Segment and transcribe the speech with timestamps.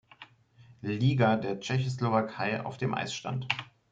[0.81, 3.47] Liga der Tschechoslowakei auf dem Eis stand.